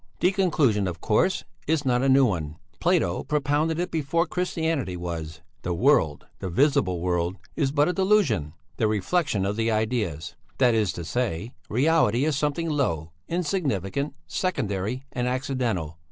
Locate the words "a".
2.01-2.09, 7.87-7.93